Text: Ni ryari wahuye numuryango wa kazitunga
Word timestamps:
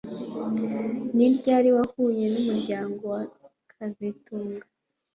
Ni 1.15 1.27
ryari 1.35 1.69
wahuye 1.77 2.25
numuryango 2.33 3.03
wa 3.13 3.23
kazitunga 3.71 4.65